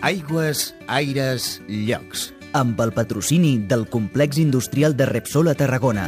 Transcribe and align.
Aigües, 0.00 0.74
aires, 0.86 1.60
llocs. 1.66 2.32
amb 2.52 2.80
el 2.80 2.92
patrocini 2.92 3.58
del 3.58 3.86
Complex 3.88 4.38
Industrial 4.38 4.96
de 4.96 5.06
Repsol 5.06 5.48
a 5.48 5.54
Tarragona. 5.54 6.06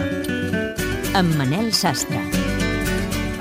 Amb 1.14 1.34
Manel 1.36 1.72
Sastre. 1.74 2.20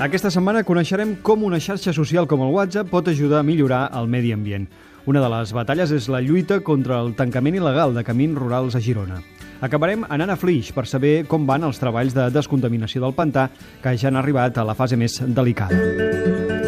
Aquesta 0.02 0.30
setmana 0.30 0.64
coneixerem 0.68 1.14
com 1.22 1.44
una 1.46 1.60
xarxa 1.60 1.94
social 1.96 2.28
com 2.28 2.42
el 2.44 2.52
WhatsApp 2.52 2.90
pot 2.90 3.08
ajudar 3.08 3.40
a 3.40 3.46
millorar 3.46 3.90
el 3.96 4.08
medi 4.08 4.32
ambient. 4.32 4.68
Una 5.06 5.22
de 5.22 5.30
les 5.32 5.54
batalles 5.56 5.92
és 5.96 6.08
la 6.12 6.20
lluita 6.20 6.60
contra 6.60 7.00
el 7.00 7.14
tancament 7.16 7.56
il·legal 7.56 7.94
de 7.94 8.04
camins 8.04 8.36
rurals 8.36 8.76
a 8.76 8.84
Girona. 8.84 9.22
Acabarem 9.60 10.04
anant 10.08 10.34
a 10.34 10.38
Flix 10.40 10.74
per 10.76 10.86
saber 10.86 11.26
com 11.28 11.46
van 11.46 11.64
els 11.64 11.80
treballs 11.80 12.16
de 12.16 12.30
descontaminació 12.30 13.06
del 13.06 13.16
pantà 13.16 13.50
que 13.82 13.96
ja 13.96 14.08
han 14.08 14.20
arribat 14.20 14.58
a 14.58 14.64
la 14.64 14.74
fase 14.74 14.96
més 14.96 15.22
delicada. 15.24 16.59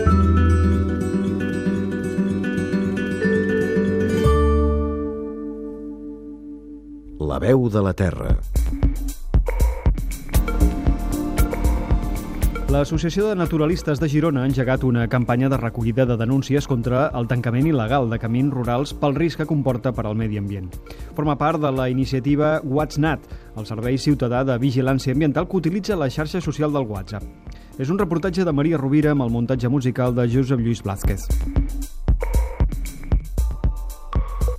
Veu 7.43 7.69
de 7.69 7.83
la 7.83 7.93
terra. 7.93 8.37
L'Associació 12.73 13.27
de 13.29 13.35
Naturalistes 13.37 13.99
de 14.01 14.09
Girona 14.09 14.45
ha 14.45 14.49
engegat 14.49 14.85
una 14.89 15.05
campanya 15.11 15.51
de 15.53 15.59
recollida 15.61 16.07
de 16.09 16.17
denúncies 16.17 16.69
contra 16.71 17.03
el 17.19 17.27
tancament 17.29 17.67
il·legal 17.69 18.09
de 18.09 18.17
camins 18.23 18.55
rurals 18.55 18.95
pel 18.97 19.19
risc 19.19 19.43
que 19.43 19.49
comporta 19.51 19.93
per 19.93 20.07
al 20.07 20.17
medi 20.17 20.39
ambient. 20.41 20.71
Forma 21.19 21.37
part 21.37 21.61
de 21.61 21.73
la 21.75 21.91
iniciativa 21.93 22.55
WhatsNat, 22.65 23.27
el 23.61 23.69
servei 23.69 23.99
ciutadà 24.01 24.41
de 24.47 24.57
vigilància 24.63 25.13
ambiental 25.13 25.51
que 25.51 25.59
utilitza 25.61 25.99
la 25.99 26.09
xarxa 26.09 26.41
social 26.41 26.73
del 26.73 26.89
WhatsApp. 26.89 27.27
És 27.77 27.91
un 27.91 28.01
reportatge 28.01 28.47
de 28.47 28.57
Maria 28.57 28.81
Rovira 28.81 29.13
amb 29.13 29.27
el 29.27 29.35
muntatge 29.35 29.69
musical 29.69 30.15
de 30.17 30.31
Josep 30.31 30.63
Lluís 30.63 30.81
Blázquez. 30.87 31.27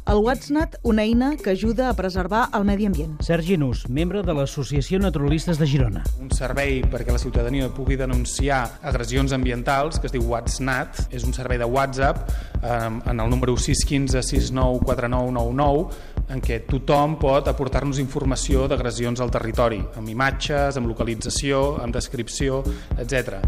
El 0.05 0.20
WhatsNat, 0.20 0.75
una 0.84 1.03
eina 1.03 1.38
que 1.38 1.52
ajuda 1.52 1.89
a 1.89 1.94
preservar 1.95 2.50
el 2.58 2.66
medi 2.67 2.89
ambient. 2.89 3.14
Sergi 3.23 3.55
Nus, 3.55 3.86
membre 3.88 4.19
de 4.28 4.33
l'Associació 4.36 5.00
Naturalistes 5.00 5.55
de 5.61 5.64
Girona. 5.64 6.02
Un 6.19 6.28
servei 6.36 6.81
perquè 6.91 7.16
la 7.16 7.22
ciutadania 7.22 7.69
pugui 7.72 7.95
denunciar 7.95 8.81
agressions 8.83 9.31
ambientals, 9.31 10.02
que 10.03 10.11
es 10.11 10.16
diu 10.16 10.25
WhatsNat, 10.28 11.05
és 11.16 11.23
un 11.23 11.31
servei 11.31 11.55
de 11.61 11.69
WhatsApp 11.72 12.19
eh, 12.59 12.91
en 13.00 13.16
el 13.16 13.31
número 13.31 13.55
615 13.55 14.19
694999 14.28 16.35
en 16.35 16.44
què 16.44 16.59
tothom 16.67 17.16
pot 17.22 17.47
aportar-nos 17.47 18.03
informació 18.03 18.67
d'agressions 18.67 19.23
al 19.23 19.31
territori, 19.31 19.80
amb 19.95 20.11
imatges, 20.11 20.75
amb 20.75 20.91
localització, 20.91 21.80
amb 21.80 21.95
descripció, 21.95 22.59
etc. 23.00 23.39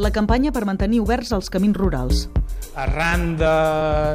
La 0.00 0.08
campanya 0.08 0.48
per 0.56 0.64
mantenir 0.64 1.02
oberts 1.02 1.34
els 1.36 1.52
camins 1.52 1.76
rurals. 1.76 2.24
Arran 2.80 3.34
de, 3.36 3.52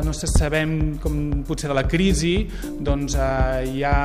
no 0.01 0.13
sé, 0.17 0.25
sabem 0.31 0.97
com 1.03 1.43
potser 1.45 1.69
de 1.69 1.77
la 1.77 1.85
crisi, 1.85 2.47
doncs 2.81 3.13
eh, 3.13 3.67
hi 3.69 3.83
ha 3.85 3.97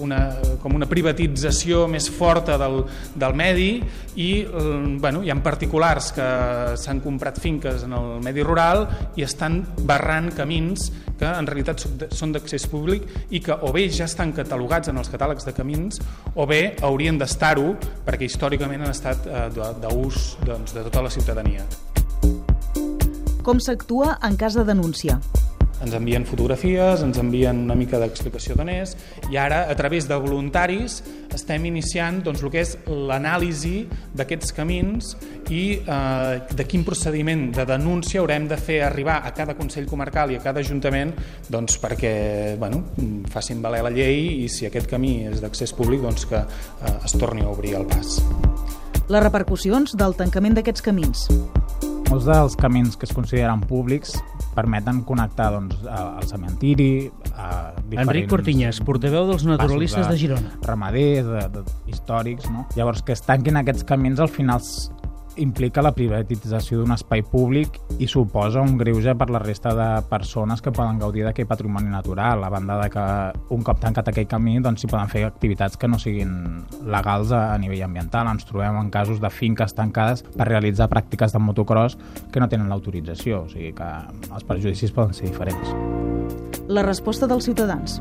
una, 0.00 0.20
com 0.62 0.74
una 0.76 0.86
privatització 0.88 1.86
més 1.90 2.08
forta 2.12 2.56
del, 2.60 2.82
del 3.18 3.34
medi 3.36 3.70
i 4.16 4.30
eh, 4.44 4.64
bueno, 5.00 5.24
hi 5.24 5.32
ha 5.32 5.38
particulars 5.42 6.12
que 6.16 6.28
s'han 6.80 7.02
comprat 7.04 7.40
finques 7.42 7.84
en 7.86 7.96
el 7.96 8.20
medi 8.24 8.44
rural 8.46 8.86
i 9.16 9.26
estan 9.26 9.60
barrant 9.88 10.30
camins 10.36 10.90
que 11.20 11.28
en 11.28 11.48
realitat 11.48 11.84
són 12.16 12.32
d'accés 12.32 12.64
públic 12.70 13.04
i 13.30 13.42
que 13.44 13.52
o 13.52 13.72
bé 13.74 13.88
ja 13.92 14.06
estan 14.08 14.32
catalogats 14.36 14.92
en 14.92 15.00
els 15.00 15.10
catàlegs 15.12 15.48
de 15.48 15.56
camins 15.56 16.00
o 16.34 16.46
bé 16.48 16.76
haurien 16.86 17.18
d'estar-ho 17.20 17.74
perquè 18.06 18.28
històricament 18.28 18.86
han 18.86 18.94
estat 18.94 19.26
eh, 19.26 19.46
d'ús 19.52 20.36
doncs, 20.46 20.76
de 20.76 20.86
tota 20.88 21.04
la 21.04 21.12
ciutadania. 21.12 21.66
Com 23.44 23.60
s'actua 23.60 24.18
en 24.26 24.36
cas 24.36 24.54
de 24.54 24.64
denúncia? 24.68 25.18
Ens 25.80 25.94
envien 25.96 26.26
fotografies, 26.28 27.02
ens 27.04 27.18
envien 27.20 27.64
una 27.64 27.76
mica 27.78 28.00
d'explicació 28.00 28.56
d'on 28.58 28.70
és 28.72 28.94
i 29.30 29.38
ara 29.40 29.64
a 29.70 29.76
través 29.78 30.08
de 30.08 30.18
voluntaris 30.20 31.00
estem 31.34 31.64
iniciant 31.68 32.20
doncs, 32.24 32.42
el 32.42 32.52
que 32.52 32.62
és 32.64 32.74
l'anàlisi 32.86 33.84
d'aquests 34.16 34.54
camins 34.56 35.14
i 35.50 35.62
eh, 35.80 36.40
de 36.56 36.66
quin 36.68 36.84
procediment 36.86 37.48
de 37.54 37.66
denúncia 37.68 38.20
haurem 38.20 38.48
de 38.50 38.58
fer 38.60 38.80
arribar 38.86 39.20
a 39.24 39.32
cada 39.36 39.56
Consell 39.58 39.88
Comarcal 39.90 40.34
i 40.34 40.38
a 40.38 40.44
cada 40.44 40.60
Ajuntament 40.60 41.14
doncs, 41.48 41.78
perquè 41.80 42.56
bueno, 42.60 42.84
facin 43.32 43.62
valer 43.62 43.82
la 43.86 43.94
llei 43.94 44.44
i 44.44 44.48
si 44.52 44.68
aquest 44.68 44.90
camí 44.90 45.20
és 45.30 45.40
d'accés 45.42 45.72
públic 45.76 46.04
doncs, 46.04 46.26
que 46.28 46.42
eh, 46.42 46.96
es 47.04 47.16
torni 47.18 47.46
a 47.46 47.50
obrir 47.52 47.76
el 47.80 47.88
pas. 47.90 48.18
Les 49.10 49.22
repercussions 49.24 49.96
del 49.98 50.14
tancament 50.14 50.54
d'aquests 50.58 50.84
camins. 50.86 51.26
Molts 52.10 52.26
dels 52.26 52.54
camins 52.58 52.94
que 52.98 53.06
es 53.06 53.14
consideren 53.14 53.62
públics 53.70 54.16
permeten 54.54 55.02
connectar 55.06 55.50
doncs, 55.54 55.80
al 55.86 56.26
cementiri, 56.28 57.10
a. 57.34 57.72
Enric 57.90 58.28
Cortinyes, 58.30 58.80
portaveu 58.86 59.28
dels 59.30 59.44
naturalistes 59.48 60.06
de, 60.06 60.12
de 60.12 60.20
Girona. 60.20 60.54
Ramaders, 60.66 61.28
de, 61.28 61.44
de, 61.58 61.76
històrics, 61.90 62.50
no? 62.52 62.66
Llavors, 62.78 63.04
que 63.06 63.14
es 63.16 63.24
tanquin 63.26 63.60
aquests 63.60 63.86
camins 63.88 64.22
al 64.22 64.30
final 64.32 64.60
implica 65.36 65.82
la 65.82 65.92
privatització 65.94 66.80
d'un 66.80 66.94
espai 66.94 67.22
públic 67.26 67.78
i 67.98 68.08
suposa 68.10 68.62
un 68.64 68.76
greuge 68.80 69.14
per 69.18 69.28
la 69.30 69.40
resta 69.42 69.72
de 69.76 69.88
persones 70.10 70.62
que 70.62 70.72
poden 70.74 70.98
gaudir 70.98 71.24
d'aquell 71.24 71.48
patrimoni 71.50 71.90
natural, 71.92 72.44
a 72.44 72.50
banda 72.50 72.78
de 72.82 72.90
que 72.90 73.06
un 73.54 73.62
cop 73.66 73.80
tancat 73.82 74.10
aquell 74.10 74.28
camí 74.30 74.58
doncs 74.60 74.82
s'hi 74.82 74.90
poden 74.90 75.10
fer 75.12 75.24
activitats 75.28 75.78
que 75.80 75.88
no 75.88 75.98
siguin 75.98 76.64
legals 76.84 77.32
a, 77.32 77.54
a 77.54 77.58
nivell 77.58 77.86
ambiental. 77.86 78.30
Ens 78.30 78.46
trobem 78.48 78.80
en 78.80 78.90
casos 78.90 79.20
de 79.22 79.30
finques 79.30 79.74
tancades 79.76 80.24
per 80.36 80.48
realitzar 80.48 80.90
pràctiques 80.90 81.34
de 81.34 81.42
motocross 81.42 81.98
que 82.32 82.40
no 82.42 82.48
tenen 82.48 82.68
l'autorització, 82.72 83.44
o 83.46 83.50
sigui 83.52 83.74
que 83.76 83.90
els 84.30 84.46
perjudicis 84.46 84.94
poden 84.96 85.14
ser 85.16 85.30
diferents. 85.30 85.76
La 86.70 86.86
resposta 86.86 87.26
dels 87.26 87.48
ciutadans. 87.48 88.00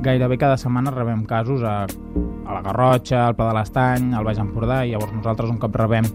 Gairebé 0.00 0.38
cada 0.40 0.56
setmana 0.56 0.90
rebem 0.94 1.26
casos 1.28 1.62
a 1.62 1.84
a 2.50 2.54
la 2.54 2.62
Garrotxa, 2.62 3.26
al 3.26 3.36
Pla 3.36 3.48
de 3.48 3.54
l'Estany, 3.54 4.10
al 4.14 4.26
Baix 4.26 4.40
Empordà, 4.42 4.82
i 4.84 4.92
llavors 4.92 5.14
nosaltres 5.14 5.50
un 5.52 5.58
cop 5.62 5.76
rebem 5.78 6.06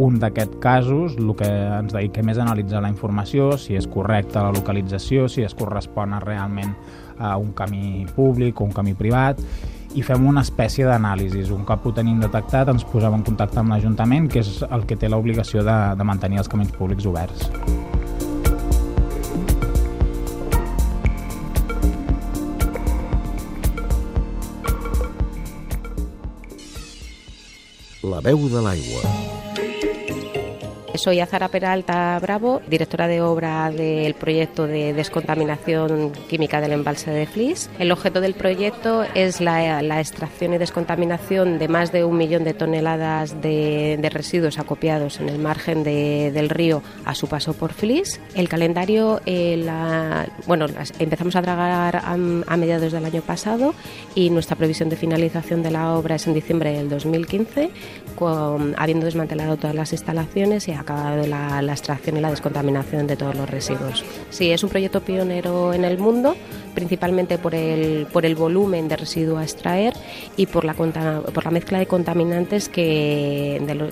un 0.00 0.18
d'aquests 0.22 0.60
casos, 0.62 1.16
el 1.18 1.34
que 1.38 1.48
ens 1.50 1.92
dediquem 1.92 2.30
és 2.32 2.40
analitzar 2.42 2.82
la 2.84 2.90
informació, 2.92 3.52
si 3.58 3.76
és 3.78 3.88
correcta 3.90 4.46
la 4.46 4.54
localització, 4.54 5.28
si 5.28 5.42
es 5.46 5.56
correspon 5.58 6.14
a 6.14 6.22
realment 6.22 6.74
a 7.18 7.36
un 7.38 7.52
camí 7.58 8.06
públic 8.16 8.60
o 8.60 8.68
un 8.68 8.74
camí 8.76 8.94
privat, 8.98 9.40
i 9.92 10.02
fem 10.06 10.24
una 10.24 10.40
espècie 10.46 10.86
d'anàlisi. 10.88 11.44
Un 11.52 11.66
cop 11.68 11.84
ho 11.86 11.92
tenim 11.92 12.22
detectat, 12.22 12.70
ens 12.72 12.86
posem 12.88 13.18
en 13.18 13.26
contacte 13.26 13.60
amb 13.60 13.74
l'Ajuntament, 13.74 14.30
que 14.32 14.40
és 14.40 14.62
el 14.70 14.86
que 14.88 14.96
té 14.96 15.10
l'obligació 15.10 15.66
de, 15.66 15.80
de 15.98 16.06
mantenir 16.08 16.40
els 16.40 16.48
camins 16.52 16.72
públics 16.78 17.10
oberts. 17.10 17.50
La 28.12 28.20
veu 28.20 28.48
de 28.52 28.60
l'aigua. 28.60 29.31
Soy 30.94 31.20
Azara 31.20 31.48
Peralta 31.48 32.18
Bravo, 32.20 32.60
directora 32.68 33.08
de 33.08 33.22
obra 33.22 33.70
del 33.70 34.12
proyecto 34.12 34.66
de 34.66 34.92
descontaminación 34.92 36.12
química 36.28 36.60
del 36.60 36.72
embalse 36.72 37.10
de 37.10 37.26
Flis. 37.26 37.70
El 37.78 37.92
objeto 37.92 38.20
del 38.20 38.34
proyecto 38.34 39.04
es 39.14 39.40
la, 39.40 39.80
extracción 39.98 40.52
y 40.52 40.58
descontaminación 40.58 41.58
de 41.58 41.68
más 41.68 41.92
de 41.92 42.04
un 42.04 42.18
millón 42.18 42.44
de 42.44 42.52
toneladas 42.52 43.40
de, 43.40 43.98
residuos 44.12 44.58
acopiados 44.58 45.18
en 45.18 45.30
el 45.30 45.38
margen 45.38 45.82
de, 45.82 46.30
del 46.30 46.50
río 46.50 46.82
a 47.06 47.14
su 47.14 47.26
paso 47.26 47.54
por 47.54 47.72
Flis. 47.72 48.20
El 48.34 48.50
calendario, 48.50 49.22
eh, 49.24 49.66
bueno, 50.46 50.66
empezamos 50.98 51.36
a 51.36 51.42
tragar 51.42 51.96
a, 51.96 52.12
a 52.12 52.56
mediados 52.58 52.92
del 52.92 53.04
año 53.06 53.22
pasado 53.22 53.74
y 54.14 54.28
nuestra 54.28 54.56
previsión 54.56 54.90
de 54.90 54.96
finalización 54.96 55.62
de 55.62 55.70
la 55.70 55.94
obra 55.94 56.16
es 56.16 56.26
en 56.26 56.34
diciembre 56.34 56.72
del 56.72 56.90
2015, 56.90 57.70
con, 58.14 58.74
habiendo 58.76 59.06
desmantelado 59.06 59.56
todas 59.56 59.74
las 59.74 59.92
instalaciones 59.92 60.68
y 60.68 60.81
acabado 60.82 61.26
la, 61.26 61.62
la, 61.62 61.72
extracción 61.72 62.16
y 62.16 62.20
la 62.20 62.30
descontaminación 62.30 63.06
de 63.06 63.16
todos 63.16 63.34
los 63.34 63.48
residuos. 63.48 64.04
Sí, 64.30 64.50
es 64.50 64.62
un 64.62 64.70
proyecto 64.70 65.00
pionero 65.00 65.72
en 65.72 65.84
el 65.84 65.98
mundo, 65.98 66.36
principalmente 66.74 67.38
por 67.38 67.54
el, 67.54 68.06
por 68.12 68.26
el 68.26 68.34
volumen 68.34 68.88
de 68.88 68.96
residuo 68.96 69.38
a 69.38 69.42
extraer 69.42 69.94
y 70.36 70.46
por 70.46 70.64
la, 70.64 70.74
por 70.74 71.44
la 71.44 71.50
mezcla 71.50 71.78
de 71.78 71.86
contaminantes 71.86 72.68
que 72.68 73.60
de 73.66 73.74
lo, 73.74 73.88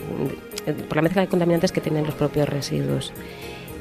por 0.88 0.96
la 0.96 1.02
mezcla 1.02 1.22
de 1.22 1.28
contaminantes 1.28 1.72
que 1.72 1.80
tienen 1.80 2.04
los 2.06 2.14
propios 2.14 2.48
residuos 2.48 3.12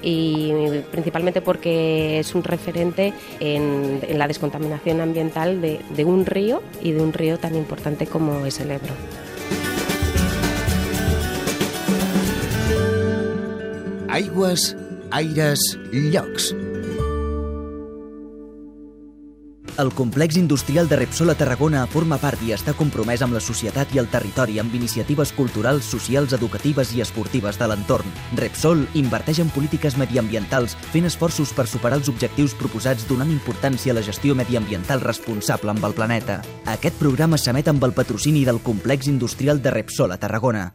y 0.02 0.54
principalmente 0.92 1.42
porque 1.42 2.20
es 2.20 2.34
un 2.36 2.44
referente 2.44 3.14
en, 3.40 4.00
la 4.18 4.28
descontaminación 4.28 5.02
ambiental 5.02 5.62
de, 5.62 5.80
de 5.96 6.06
un 6.06 6.26
río 6.26 6.62
y 6.82 6.92
de 6.92 7.02
un 7.02 7.14
río 7.14 7.38
tan 7.38 7.56
importante 7.56 8.08
como 8.08 8.46
es 8.46 8.60
el 8.60 8.72
Ebro. 8.72 8.94
Aigües, 14.20 14.76
aires, 15.16 15.62
llocs. 15.94 16.50
El 19.80 19.94
complex 19.96 20.36
industrial 20.36 20.90
de 20.90 20.98
Repsol 21.00 21.30
a 21.32 21.36
Tarragona 21.40 21.86
forma 21.88 22.18
part 22.20 22.42
i 22.44 22.52
està 22.52 22.74
compromès 22.76 23.24
amb 23.24 23.38
la 23.38 23.40
societat 23.40 23.94
i 23.96 24.02
el 24.02 24.10
territori 24.12 24.60
amb 24.60 24.76
iniciatives 24.76 25.32
culturals, 25.38 25.88
socials, 25.88 26.36
educatives 26.36 26.92
i 26.98 27.00
esportives 27.06 27.62
de 27.62 27.70
l'entorn. 27.72 28.12
Repsol 28.42 28.84
inverteix 29.00 29.40
en 29.40 29.54
polítiques 29.56 29.96
mediambientals 29.96 30.76
fent 30.92 31.08
esforços 31.08 31.56
per 31.56 31.70
superar 31.72 32.02
els 32.02 32.12
objectius 32.12 32.58
proposats 32.60 33.08
donant 33.08 33.32
importància 33.32 33.96
a 33.96 34.02
la 34.02 34.04
gestió 34.04 34.36
mediambiental 34.36 35.00
responsable 35.00 35.72
amb 35.72 35.88
el 35.88 35.96
planeta. 35.96 36.42
Aquest 36.68 37.00
programa 37.00 37.40
s'emet 37.40 37.72
amb 37.72 37.88
el 37.88 37.96
patrocini 37.96 38.44
del 38.44 38.60
complex 38.68 39.08
industrial 39.08 39.64
de 39.64 39.78
Repsol 39.80 40.12
a 40.12 40.20
Tarragona. 40.20 40.68